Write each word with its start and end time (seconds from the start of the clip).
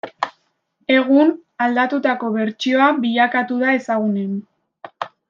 Egun, 0.93 1.27
aldatutako 1.65 2.31
bertsioa 2.37 2.87
bilakatu 3.05 3.61
da 3.65 3.75
ezagunen. 3.81 4.33